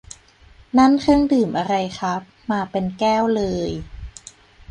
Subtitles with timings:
[0.77, 3.69] นั่นเครื่องดื่มอะไรครับ มาเป็นแก้วเลย